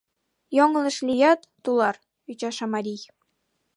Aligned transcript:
—Йоҥылыш 0.57 0.97
лият, 1.07 1.39
тулар,— 1.63 1.95
ӱчаша 2.31 2.65
марий. 2.73 3.01